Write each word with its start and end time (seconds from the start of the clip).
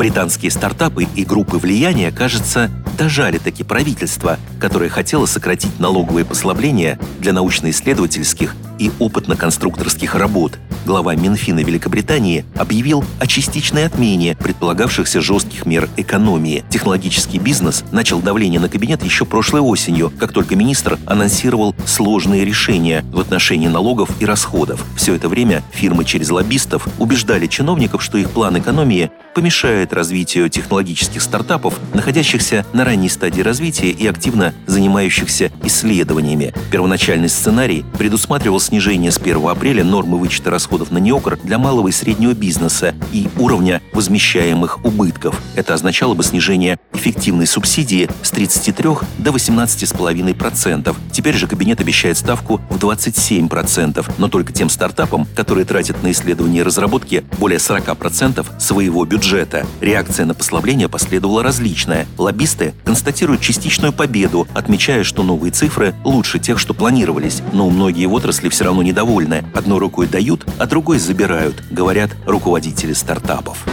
Британские 0.00 0.50
стартапы 0.50 1.06
и 1.14 1.26
группы 1.26 1.58
влияния, 1.58 2.10
кажется, 2.10 2.70
дожали 2.96 3.36
таки 3.36 3.64
правительство, 3.64 4.38
которое 4.58 4.88
хотело 4.88 5.26
сократить 5.26 5.78
налоговые 5.78 6.24
послабления 6.24 6.98
для 7.18 7.34
научно-исследовательских 7.34 8.56
и 8.78 8.90
опытно-конструкторских 8.98 10.14
работ. 10.14 10.58
Глава 10.86 11.14
Минфина 11.14 11.60
Великобритании 11.60 12.46
объявил 12.56 13.04
о 13.18 13.26
частичной 13.26 13.84
отмене 13.84 14.36
предполагавшихся 14.36 15.20
жестких 15.20 15.66
мер 15.66 15.86
экономии. 15.98 16.64
Технологический 16.70 17.38
бизнес 17.38 17.84
начал 17.92 18.22
давление 18.22 18.58
на 18.58 18.70
кабинет 18.70 19.04
еще 19.04 19.26
прошлой 19.26 19.60
осенью, 19.60 20.10
как 20.18 20.32
только 20.32 20.56
министр 20.56 20.98
анонсировал 21.04 21.76
сложные 21.84 22.46
решения 22.46 23.04
в 23.12 23.20
отношении 23.20 23.68
налогов 23.68 24.08
и 24.18 24.24
расходов. 24.24 24.82
Все 24.96 25.14
это 25.14 25.28
время 25.28 25.62
фирмы 25.72 26.06
через 26.06 26.30
лоббистов 26.30 26.88
убеждали 26.98 27.46
чиновников, 27.46 28.02
что 28.02 28.16
их 28.16 28.30
план 28.30 28.58
экономии 28.58 29.10
помешает 29.34 29.92
развитию 29.92 30.48
технологических 30.48 31.22
стартапов, 31.22 31.78
находящихся 31.94 32.66
на 32.72 32.84
ранней 32.84 33.08
стадии 33.08 33.42
развития 33.42 33.90
и 33.90 34.06
активно 34.06 34.54
занимающихся 34.66 35.52
исследованиями. 35.62 36.52
Первоначальный 36.72 37.28
сценарий 37.28 37.84
предусматривал 37.96 38.58
снижение 38.58 39.12
с 39.12 39.18
1 39.18 39.46
апреля 39.46 39.84
нормы 39.84 40.18
вычета 40.18 40.50
расходов 40.50 40.90
на 40.90 40.98
неокр 40.98 41.38
для 41.42 41.58
малого 41.58 41.88
и 41.88 41.92
среднего 41.92 42.32
бизнеса 42.32 42.94
и 43.12 43.28
уровня 43.38 43.80
возмещаемых 43.92 44.84
убытков. 44.84 45.40
Это 45.54 45.74
означало 45.74 46.14
бы 46.14 46.24
снижение 46.24 46.79
эффективной 47.00 47.46
субсидии 47.46 48.08
с 48.22 48.30
33 48.30 48.88
до 49.18 49.30
18,5%. 49.30 50.94
Теперь 51.12 51.36
же 51.36 51.46
кабинет 51.46 51.80
обещает 51.80 52.18
ставку 52.18 52.60
в 52.68 52.76
27%, 52.76 54.12
но 54.18 54.28
только 54.28 54.52
тем 54.52 54.68
стартапам, 54.68 55.26
которые 55.34 55.64
тратят 55.64 56.02
на 56.02 56.10
исследования 56.12 56.60
и 56.60 56.62
разработки 56.62 57.24
более 57.38 57.58
40% 57.58 58.60
своего 58.60 59.04
бюджета. 59.06 59.66
Реакция 59.80 60.26
на 60.26 60.34
послабление 60.34 60.88
последовала 60.88 61.42
различная. 61.42 62.06
Лоббисты 62.18 62.74
констатируют 62.84 63.40
частичную 63.40 63.92
победу, 63.92 64.46
отмечая, 64.54 65.02
что 65.02 65.22
новые 65.22 65.52
цифры 65.52 65.94
лучше 66.04 66.38
тех, 66.38 66.58
что 66.58 66.74
планировались. 66.74 67.42
Но 67.52 67.70
многие 67.70 68.06
в 68.06 68.12
отрасли 68.12 68.50
все 68.50 68.64
равно 68.64 68.82
недовольны. 68.82 69.44
Одной 69.54 69.78
рукой 69.78 70.06
дают, 70.06 70.46
а 70.58 70.66
другой 70.66 70.98
забирают, 70.98 71.62
говорят 71.70 72.10
руководители 72.26 72.92
стартапов. 72.92 73.64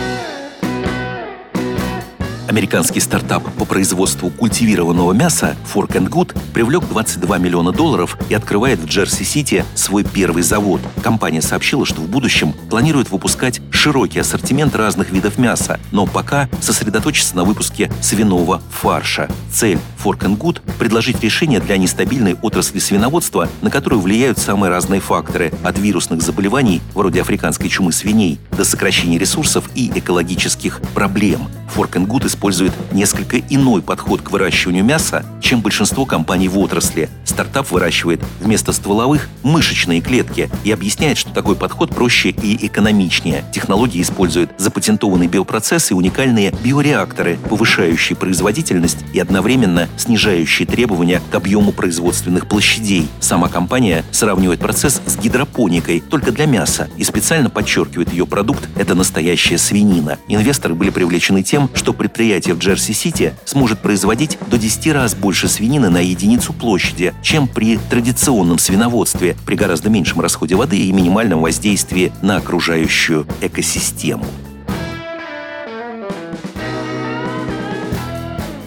Американский 2.47 3.01
стартап 3.01 3.43
по 3.55 3.65
производству 3.65 4.29
культивированного 4.29 5.11
мяса 5.11 5.57
Fork 5.73 5.91
Good 6.09 6.37
привлек 6.53 6.85
22 6.87 7.37
миллиона 7.39 7.73
долларов 7.73 8.17
и 8.29 8.33
открывает 8.33 8.79
в 8.79 8.85
Джерси-Сити 8.85 9.65
свой 9.75 10.05
первый 10.05 10.43
завод. 10.43 10.79
Компания 11.03 11.41
сообщила, 11.41 11.85
что 11.85 11.99
в 11.99 12.07
будущем 12.07 12.53
планирует 12.69 13.11
выпускать 13.11 13.59
широкий 13.69 14.19
ассортимент 14.19 14.75
разных 14.77 15.11
видов 15.11 15.37
мяса, 15.37 15.77
но 15.91 16.05
пока 16.05 16.49
сосредоточится 16.61 17.35
на 17.35 17.43
выпуске 17.43 17.91
свиного 18.01 18.61
фарша. 18.71 19.29
Цель 19.51 19.79
Fork 20.01 20.19
Good– 20.37 20.61
предложить 20.79 21.21
решение 21.21 21.59
для 21.59 21.75
нестабильной 21.75 22.35
отрасли 22.41 22.79
свиноводства, 22.79 23.49
на 23.61 23.69
которую 23.69 24.01
влияют 24.01 24.39
самые 24.39 24.69
разные 24.69 25.01
факторы– 25.01 25.51
от 25.63 25.77
вирусных 25.77 26.21
заболеваний, 26.21 26.81
вроде 26.93 27.21
африканской 27.21 27.67
чумы 27.67 27.91
свиней, 27.91 28.39
до 28.51 28.63
сокращения 28.63 29.17
ресурсов 29.17 29.69
и 29.75 29.91
экологических 29.93 30.79
проблем. 30.93 31.49
Good 31.75 32.27
использует 32.27 32.73
несколько 32.91 33.39
иной 33.39 33.81
подход 33.81 34.21
к 34.21 34.31
выращиванию 34.31 34.83
мяса, 34.83 35.25
чем 35.41 35.61
большинство 35.61 36.05
компаний 36.05 36.47
в 36.49 36.57
отрасли. 36.59 37.09
Стартап 37.25 37.71
выращивает 37.71 38.21
вместо 38.39 38.71
стволовых 38.71 39.29
мышечные 39.43 40.01
клетки 40.01 40.49
и 40.63 40.71
объясняет, 40.71 41.17
что 41.17 41.31
такой 41.31 41.55
подход 41.55 41.93
проще 41.93 42.29
и 42.29 42.65
экономичнее. 42.65 43.43
Технология 43.53 44.01
использует 44.01 44.49
запатентованный 44.57 45.27
биопроцесс 45.27 45.91
и 45.91 45.93
уникальные 45.93 46.53
биореакторы, 46.63 47.37
повышающие 47.49 48.15
производительность 48.15 48.99
и 49.13 49.19
одновременно 49.19 49.87
снижающие 49.97 50.67
требования 50.67 51.21
к 51.31 51.35
объему 51.35 51.71
производственных 51.71 52.47
площадей. 52.47 53.07
Сама 53.19 53.49
компания 53.49 54.03
сравнивает 54.11 54.59
процесс 54.59 55.01
с 55.05 55.17
гидропоникой 55.17 55.99
только 55.99 56.31
для 56.31 56.45
мяса 56.45 56.89
и 56.97 57.03
специально 57.03 57.49
подчеркивает 57.49 58.11
ее 58.11 58.25
продукт– 58.25 58.67
это 58.75 58.95
настоящая 58.95 59.57
свинина. 59.57 60.17
Инвесторы 60.27 60.73
были 60.73 60.89
привлечены 60.89 61.43
тем, 61.43 61.56
что 61.73 61.93
предприятие 61.93 62.55
в 62.55 62.59
Джерси-Сити 62.59 63.33
сможет 63.45 63.79
производить 63.79 64.37
до 64.49 64.57
10 64.57 64.93
раз 64.93 65.15
больше 65.15 65.47
свинины 65.47 65.89
на 65.89 65.99
единицу 65.99 66.53
площади, 66.53 67.13
чем 67.21 67.47
при 67.47 67.77
традиционном 67.77 68.59
свиноводстве, 68.59 69.35
при 69.45 69.55
гораздо 69.55 69.89
меньшем 69.89 70.21
расходе 70.21 70.55
воды 70.55 70.77
и 70.77 70.91
минимальном 70.91 71.41
воздействии 71.41 72.11
на 72.21 72.37
окружающую 72.37 73.25
экосистему. 73.41 74.25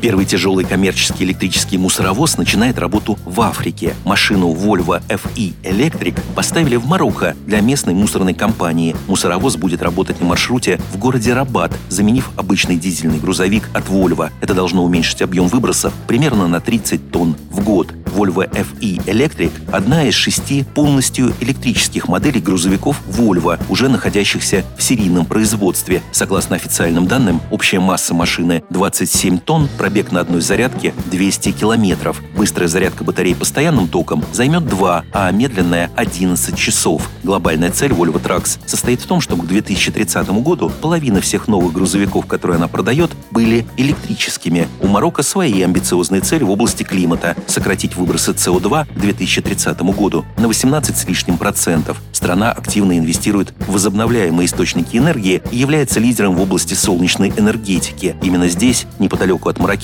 Первый 0.01 0.25
тяжелый 0.25 0.65
коммерческий 0.65 1.25
электрический 1.25 1.77
мусоровоз 1.77 2.39
начинает 2.39 2.79
работу 2.79 3.19
в 3.27 3.39
Африке. 3.43 3.95
Машину 4.05 4.55
Volvo 4.55 5.03
FE 5.09 5.53
Electric 5.63 6.19
поставили 6.35 6.77
в 6.77 6.87
Марокко 6.87 7.37
для 7.47 7.61
местной 7.61 7.93
мусорной 7.93 8.33
компании. 8.33 8.97
Мусоровоз 9.09 9.57
будет 9.57 9.83
работать 9.83 10.19
на 10.19 10.27
маршруте 10.27 10.81
в 10.95 10.97
городе 10.97 11.35
Рабат, 11.35 11.77
заменив 11.91 12.31
обычный 12.37 12.77
дизельный 12.77 13.19
грузовик 13.19 13.69
от 13.75 13.89
Volvo. 13.89 14.31
Это 14.41 14.55
должно 14.55 14.85
уменьшить 14.85 15.21
объем 15.21 15.49
выбросов 15.49 15.93
примерно 16.07 16.49
на 16.49 16.61
30 16.61 17.11
тонн 17.11 17.37
в 17.51 17.63
год. 17.63 17.93
Volvo 18.11 18.49
FE 18.51 19.05
Electric– 19.07 19.53
одна 19.73 20.05
из 20.05 20.15
шести 20.15 20.65
полностью 20.75 21.33
электрических 21.41 22.09
моделей 22.09 22.41
грузовиков 22.41 23.01
Volvo, 23.09 23.61
уже 23.69 23.89
находящихся 23.89 24.65
в 24.77 24.83
серийном 24.83 25.27
производстве. 25.27 26.03
Согласно 26.11 26.57
официальным 26.57 27.07
данным, 27.07 27.41
общая 27.51 27.81
масса 27.81 28.15
машины 28.15 28.63
27 28.71 29.39
тонн, 29.39 29.69
на 30.13 30.21
одной 30.21 30.41
зарядке 30.41 30.95
200 31.07 31.53
километров. 31.53 32.23
Быстрая 32.37 32.69
зарядка 32.69 33.05
батареи 33.05 33.35
постоянным 33.35 33.89
током 33.89 34.25
займет 34.33 34.67
2, 34.67 35.05
а 35.13 35.31
медленная– 35.33 35.91
11 35.97 36.57
часов. 36.57 37.11
Глобальная 37.25 37.71
цель 37.71 37.91
Volvo 37.93 38.23
Trucks 38.23 38.59
состоит 38.67 39.01
в 39.01 39.07
том, 39.07 39.21
чтобы 39.21 39.43
к 39.43 39.47
2030 39.47 40.29
году 40.43 40.71
половина 40.81 41.21
всех 41.21 41.49
новых 41.49 41.73
грузовиков, 41.73 42.27
которые 42.27 42.57
она 42.57 42.69
продает, 42.69 43.11
были 43.33 43.67
электрическими. 43.77 44.69
У 44.81 44.87
Марокко 44.87 45.23
свои 45.23 45.61
амбициозные 45.63 46.21
цели 46.21 46.45
в 46.45 46.51
области 46.51 46.85
климата– 46.85 47.37
сократить 47.47 47.97
выбросы 47.97 48.31
СО2 48.31 48.95
к 48.95 48.99
2030 48.99 49.81
году 49.81 50.25
на 50.39 50.47
18 50.47 50.97
с 50.97 51.05
лишним 51.07 51.37
процентов. 51.37 52.01
Страна 52.13 52.53
активно 52.53 52.97
инвестирует 52.97 53.53
в 53.67 53.73
возобновляемые 53.73 54.47
источники 54.47 54.97
энергии 54.97 55.43
и 55.51 55.57
является 55.57 56.01
лидером 56.01 56.37
в 56.37 56.41
области 56.41 56.75
солнечной 56.75 57.33
энергетики. 57.37 58.15
Именно 58.23 58.49
здесь, 58.49 58.87
неподалеку 58.99 59.49
от 59.49 59.59
Маракеша, 59.59 59.80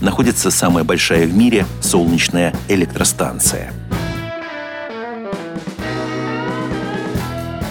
находится 0.00 0.50
самая 0.50 0.84
большая 0.84 1.26
в 1.26 1.34
мире 1.34 1.66
солнечная 1.80 2.54
электростанция. 2.68 3.72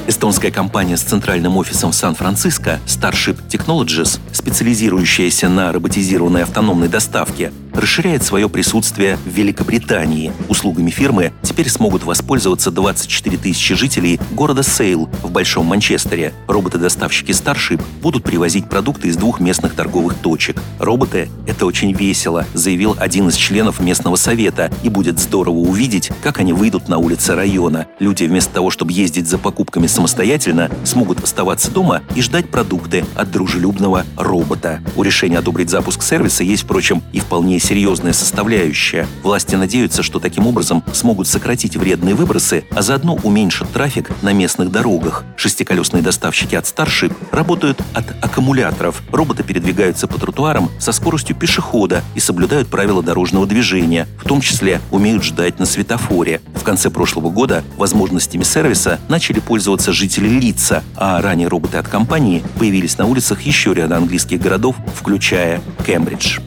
Эстонская 0.08 0.52
компания 0.52 0.98
с 0.98 1.02
центральным 1.02 1.56
офисом 1.56 1.92
в 1.92 1.96
Сан-Франциско 1.96 2.80
Starship 2.86 3.38
Technologies, 3.48 4.20
специализирующаяся 4.34 5.48
на 5.48 5.72
роботизированной 5.72 6.44
автономной 6.44 6.90
доставке, 6.90 7.54
расширяет 7.80 8.24
свое 8.24 8.50
присутствие 8.50 9.18
в 9.26 9.30
Великобритании. 9.30 10.32
Услугами 10.48 10.90
фирмы 10.90 11.32
теперь 11.42 11.70
смогут 11.70 12.04
воспользоваться 12.04 12.72
24 12.72 13.38
тысячи 13.38 13.76
жителей 13.76 14.20
города 14.32 14.64
Сейл 14.64 15.10
в 15.24 15.32
Большом 15.32 15.66
Манчестере. 15.68 16.34
Роботы-доставщики 16.48 17.32
Starship 17.32 17.82
будут 18.02 18.24
привозить 18.24 18.70
продукты 18.70 19.08
из 19.08 19.18
двух 19.18 19.40
местных 19.40 19.74
торговых 19.74 20.16
точек. 20.16 20.62
Роботы— 20.80 21.30
это 21.48 21.66
очень 21.66 21.94
весело, 21.94 22.46
заявил 22.54 22.96
один 23.00 23.30
из 23.30 23.36
членов 23.36 23.80
местного 23.80 24.16
совета, 24.16 24.72
и 24.84 24.90
будет 24.90 25.20
здорово 25.20 25.58
увидеть, 25.58 26.12
как 26.22 26.40
они 26.40 26.54
выйдут 26.54 26.90
на 26.90 26.98
улицы 26.98 27.36
района. 27.36 27.88
Люди 28.00 28.26
вместо 28.26 28.54
того, 28.54 28.72
чтобы 28.72 28.92
ездить 28.92 29.28
за 29.28 29.38
покупками 29.38 29.88
самостоятельно, 29.88 30.70
смогут 30.84 31.24
оставаться 31.24 31.72
дома 31.72 32.02
и 32.16 32.22
ждать 32.22 32.50
продукты 32.50 33.06
от 33.16 33.32
дружелюбного 33.32 34.06
робота. 34.18 34.82
У 34.96 35.04
решения 35.04 35.38
одобрить 35.38 35.70
запуск 35.70 36.04
сервиса 36.04 36.44
есть, 36.44 36.64
впрочем, 36.64 37.02
и 37.14 37.20
вполне 37.20 37.60
серьезная 37.70 38.14
составляющая. 38.14 39.06
Власти 39.22 39.54
надеются, 39.54 40.02
что 40.02 40.18
таким 40.18 40.48
образом 40.48 40.84
смогут 40.92 41.28
сократить 41.28 41.78
вредные 41.78 42.16
выбросы, 42.16 42.64
а 42.72 42.82
заодно 42.82 43.14
уменьшат 43.22 43.72
трафик 43.72 44.10
на 44.24 44.34
местных 44.34 44.72
дорогах. 44.72 45.24
Шестиколесные 45.38 46.02
доставщики 46.02 46.56
от 46.56 46.66
Starship 46.66 47.14
работают 47.32 47.80
от 47.94 48.06
аккумуляторов. 48.24 49.04
Роботы 49.12 49.44
передвигаются 49.44 50.08
по 50.08 50.20
тротуарам 50.20 50.72
со 50.80 50.92
скоростью 50.92 51.36
пешехода 51.36 52.02
и 52.16 52.20
соблюдают 52.20 52.70
правила 52.70 53.04
дорожного 53.04 53.46
движения, 53.46 54.08
в 54.20 54.28
том 54.28 54.42
числе 54.42 54.82
умеют 54.90 55.24
ждать 55.24 55.60
на 55.60 55.68
светофоре. 55.68 56.42
В 56.56 56.64
конце 56.64 56.90
прошлого 56.90 57.30
года 57.30 57.64
возможностями 57.78 58.42
сервиса 58.42 59.00
начали 59.10 59.40
пользоваться 59.40 59.94
жители 59.94 60.28
Лица, 60.28 60.84
а 60.96 61.22
ранее 61.22 61.48
роботы 61.48 61.78
от 61.78 61.88
компании 61.88 62.42
появились 62.58 62.98
на 62.98 63.06
улицах 63.06 63.44
еще 63.44 63.76
ряда 63.76 63.98
английских 63.98 64.42
городов, 64.42 64.76
включая 64.96 65.62
Кембридж. 65.86 66.40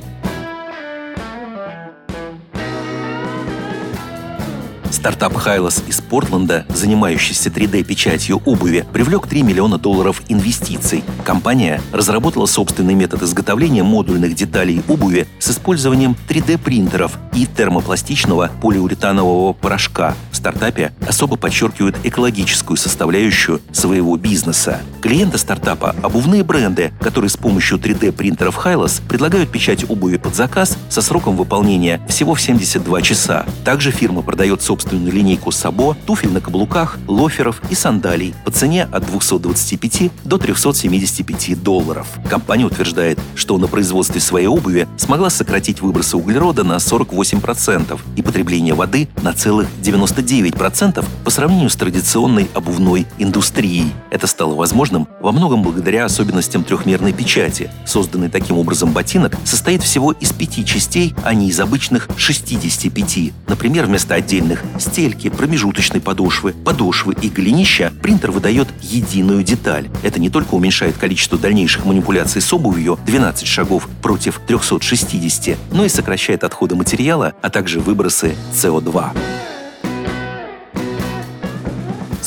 Стартап 5.03 5.35
Хайлос 5.35 5.83
из 5.89 6.01
Портленда, 6.01 6.65
занимающийся 6.69 7.51
3D-печатью 7.51 8.41
обуви, 8.45 8.87
привлек 8.93 9.27
3 9.27 9.43
миллиона 9.43 9.77
долларов 9.77 10.23
инвестиций. 10.29 11.03
Компания 11.25 11.81
разработала 11.91 12.47
собственный 12.47 12.95
метод 12.95 13.25
изготовления 13.25 13.83
модульных 13.83 14.37
деталей 14.37 14.81
обуви 14.87 15.27
с 15.41 15.51
использованием 15.51 16.17
3D-принтеров 16.29 17.19
и 17.35 17.47
термопластичного 17.47 18.53
полиуретанового 18.61 19.55
порошка. 19.55 20.15
В 20.31 20.37
стартапе 20.37 20.93
особо 21.05 21.37
подчеркивают 21.37 21.97
экологическую 22.05 22.77
составляющую 22.77 23.61
своего 23.73 24.17
бизнеса. 24.17 24.79
Клиенты 25.01 25.37
стартапа– 25.39 25.97
обувные 26.05 26.45
бренды, 26.45 26.93
которые 27.01 27.29
с 27.29 27.37
помощью 27.37 27.79
3D-принтеров 27.79 28.55
Хайлос 28.55 29.01
предлагают 29.09 29.51
печать 29.51 29.85
обуви 29.91 30.19
под 30.19 30.37
заказ 30.37 30.79
со 30.89 31.03
сроком 31.03 31.37
выполнения 31.37 32.01
всего 32.09 32.35
в 32.35 32.41
72 32.41 33.03
часа. 33.03 33.47
Также 33.65 33.91
фирма 33.91 34.23
продает 34.23 34.63
собственные 34.63 34.92
собственную 34.93 35.13
линейку 35.13 35.51
Сабо, 35.51 35.97
туфель 36.07 36.33
на 36.33 36.41
каблуках, 36.41 36.99
лоферов 37.09 37.63
и 37.71 37.75
сандалий 37.75 38.35
по 38.45 38.51
цене 38.51 38.85
от 38.93 39.07
225 39.07 40.11
до 40.25 40.37
375 40.37 41.63
долларов. 41.63 42.07
Компания 42.29 42.67
утверждает, 42.67 43.19
что 43.35 43.57
на 43.57 43.69
производстве 43.69 44.21
своей 44.21 44.49
обуви 44.49 44.87
смогла 44.99 45.31
сократить 45.31 45.81
выбросы 45.81 46.19
углерода 46.19 46.63
на 46.63 46.77
48% 46.77 47.99
и 48.17 48.23
потребление 48.23 48.75
воды 48.75 49.09
на 49.23 49.33
целых 49.33 49.69
99% 49.83 51.05
по 51.25 51.31
сравнению 51.31 51.71
с 51.71 51.77
традиционной 51.77 52.51
обувной 52.53 53.07
индустрией. 53.19 53.93
Это 54.11 54.27
стало 54.27 54.55
возможным 54.55 55.09
во 55.23 55.33
многом 55.33 55.63
благодаря 55.63 56.05
особенностям 56.05 56.65
трехмерной 56.65 57.13
печати. 57.13 57.71
Созданный 57.87 58.29
таким 58.29 58.59
образом 58.59 58.93
ботинок 58.93 59.37
состоит 59.45 59.83
всего 59.83 60.13
из 60.13 60.33
пяти 60.33 60.65
частей, 60.65 61.15
а 61.23 61.33
не 61.33 61.49
из 61.49 61.61
обычных 61.61 62.09
65. 62.17 63.33
Например, 63.47 63.87
вместо 63.87 64.15
отдельных 64.15 64.63
стельки, 64.79 65.31
промежуточной 65.31 66.01
подошвы, 66.01 66.53
подошвы 66.53 67.15
и 67.23 67.29
голенища 67.29 67.93
принтер 68.03 68.33
выдает 68.33 68.69
единую 68.83 69.45
деталь. 69.45 69.89
Это 70.03 70.21
не 70.21 70.29
только 70.29 70.55
уменьшает 70.55 70.97
количество 70.99 71.39
дальнейших 71.39 71.85
манипуляций 71.85 72.43
с 72.43 72.53
обувью 72.53 72.99
12 73.07 73.47
шагов 73.47 73.89
против 74.03 74.41
360, 74.47 75.57
но 75.71 75.85
и 75.85 75.89
сокращает 75.89 76.45
отходы 76.45 76.75
материала, 76.75 77.35
а 77.41 77.51
также 77.51 77.81
выбросы 77.81 78.35
СО2. 78.55 79.52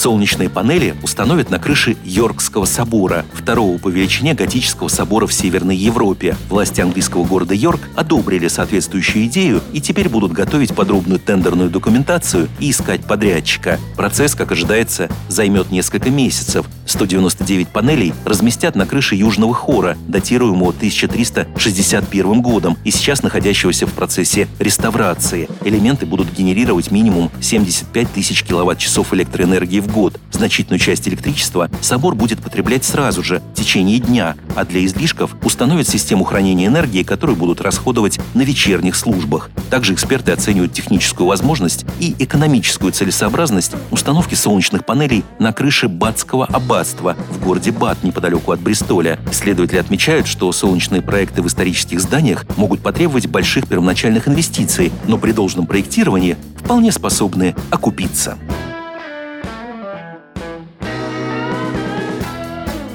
Солнечные 0.06 0.50
панели 0.50 0.94
установят 1.02 1.50
на 1.50 1.58
крыше 1.58 1.98
Йоркского 2.04 2.66
собора, 2.66 3.26
второго 3.34 3.80
по 3.80 3.88
величине 3.88 4.36
готического 4.36 4.88
собора 4.88 5.26
в 5.26 5.34
Северной 5.34 5.76
Европе. 5.76 6.38
Власти 6.48 6.80
английского 6.80 7.24
города 7.24 7.56
Йорк 7.56 7.80
одобрили 7.96 8.48
соответствующую 8.48 9.26
идею 9.26 9.64
и 9.74 9.82
теперь 9.82 10.08
будут 10.08 10.32
готовить 10.32 10.76
подробную 10.76 11.20
тендерную 11.20 11.72
документацию 11.72 12.50
и 12.60 12.70
искать 12.70 13.04
подрядчика. 13.04 13.80
Процесс, 13.96 14.36
как 14.36 14.52
ожидается, 14.52 15.10
займет 15.28 15.72
несколько 15.72 16.12
месяцев. 16.12 16.68
199 16.86 17.70
панелей 17.70 18.14
разместят 18.26 18.76
на 18.76 18.86
крыше 18.86 19.16
Южного 19.16 19.56
хора, 19.56 19.98
датируемого 20.08 20.70
1361 20.70 22.44
годом 22.44 22.78
и 22.84 22.92
сейчас 22.92 23.24
находящегося 23.24 23.88
в 23.88 23.94
процессе 23.94 24.48
реставрации. 24.60 25.50
Элементы 25.64 26.06
будут 26.06 26.32
генерировать 26.32 26.92
минимум 26.92 27.32
75 27.42 28.14
тысяч 28.14 28.44
киловатт-часов 28.44 29.12
электроэнергии 29.16 29.80
в 29.80 29.88
год. 29.88 29.95
Значительную 30.32 30.80
часть 30.80 31.08
электричества 31.08 31.70
собор 31.80 32.16
будет 32.16 32.40
потреблять 32.40 32.84
сразу 32.84 33.24
же, 33.24 33.42
в 33.54 33.56
течение 33.56 34.00
дня, 34.00 34.36
а 34.54 34.66
для 34.66 34.86
излишков 34.86 35.36
установят 35.44 35.88
систему 35.88 36.26
хранения 36.26 36.68
энергии, 36.68 37.04
которую 37.04 37.38
будут 37.38 37.62
расходовать 37.62 38.20
на 38.34 38.42
вечерних 38.42 38.98
службах. 38.98 39.50
Также 39.70 39.94
эксперты 39.94 40.34
оценивают 40.34 40.74
техническую 40.74 41.28
возможность 41.28 41.86
и 42.00 42.14
экономическую 42.20 42.92
целесообразность 42.92 43.72
установки 43.92 44.36
солнечных 44.36 44.86
панелей 44.86 45.24
на 45.40 45.54
крыше 45.54 45.88
Батского 45.88 46.46
аббатства 46.46 47.16
в 47.32 47.42
городе 47.42 47.72
Бат 47.72 48.04
неподалеку 48.04 48.52
от 48.52 48.60
Бристоля. 48.60 49.18
Исследователи 49.32 49.78
отмечают, 49.78 50.28
что 50.28 50.52
солнечные 50.52 51.02
проекты 51.02 51.42
в 51.42 51.48
исторических 51.48 52.02
зданиях 52.02 52.46
могут 52.58 52.82
потребовать 52.82 53.28
больших 53.28 53.68
первоначальных 53.68 54.28
инвестиций, 54.28 54.92
но 55.08 55.18
при 55.18 55.32
должном 55.32 55.66
проектировании 55.66 56.36
вполне 56.58 56.92
способны 56.92 57.56
окупиться. 57.70 58.38